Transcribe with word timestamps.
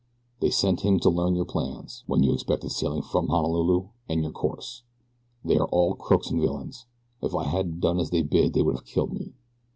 They 0.39 0.49
sent 0.49 0.81
him 0.81 0.99
to 1.01 1.11
learn 1.11 1.35
your 1.35 1.45
plans; 1.45 2.03
when 2.07 2.23
you 2.23 2.33
expected 2.33 2.71
sailing 2.71 3.03
from 3.03 3.27
Honolulu 3.27 3.89
and 4.09 4.23
your 4.23 4.31
course. 4.31 4.81
They 5.45 5.57
are 5.59 5.67
all 5.67 5.93
crooks 5.93 6.31
and 6.31 6.41
villains. 6.41 6.87
If 7.21 7.35
I 7.35 7.43
hadn't 7.43 7.81
done 7.81 7.99
as 7.99 8.09
they 8.09 8.23
bid 8.23 8.53
they 8.53 8.63
would 8.63 8.73
have 8.75 8.85
killed 8.85 9.13
me." 9.13 9.35